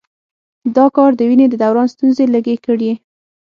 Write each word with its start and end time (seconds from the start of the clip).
دا 0.75 0.85
کار 0.95 1.11
د 1.15 1.21
وینې 1.29 1.47
د 1.49 1.55
دوران 1.63 1.87
ستونزې 1.93 2.25
لږې 2.33 2.55
کړي. 2.65 2.91